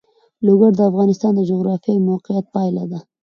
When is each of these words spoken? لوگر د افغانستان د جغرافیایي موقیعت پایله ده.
لوگر 0.45 0.71
د 0.75 0.81
افغانستان 0.91 1.31
د 1.35 1.41
جغرافیایي 1.51 2.05
موقیعت 2.09 2.45
پایله 2.55 2.83
ده. 2.91 2.99